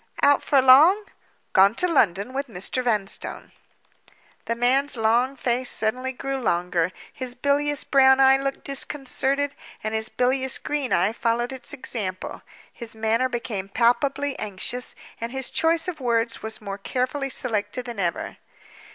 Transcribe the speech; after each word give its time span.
"Out 0.23 0.41
for 0.41 0.59
long?" 0.63 1.03
"Gone 1.53 1.75
to 1.75 1.87
London 1.87 2.33
with 2.33 2.47
Mr. 2.47 2.83
Vanstone." 2.83 3.51
The 4.45 4.55
man's 4.55 4.97
long 4.97 5.35
face 5.35 5.69
suddenly 5.69 6.11
grew 6.11 6.37
longer. 6.37 6.91
His 7.13 7.35
bilious 7.35 7.83
brown 7.83 8.19
eye 8.19 8.35
looked 8.37 8.63
disconcerted, 8.63 9.53
and 9.83 9.93
his 9.93 10.09
bilious 10.09 10.57
green 10.57 10.91
eye 10.91 11.13
followed 11.13 11.51
its 11.53 11.71
example. 11.71 12.41
His 12.73 12.95
manner 12.95 13.29
became 13.29 13.69
palpably 13.69 14.35
anxious; 14.39 14.95
and 15.19 15.31
his 15.31 15.51
choice 15.51 15.87
of 15.87 15.99
words 15.99 16.41
was 16.41 16.61
more 16.61 16.79
carefully 16.79 17.29
selected 17.29 17.85
than 17.85 17.99
ever. 17.99 18.37